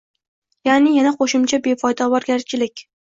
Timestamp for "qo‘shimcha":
1.19-1.59